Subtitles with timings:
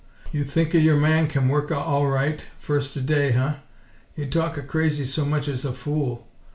[0.31, 3.57] You thinka your man can worka all right, firsta day, huh?
[4.15, 6.27] You talka crazy so much as a fool!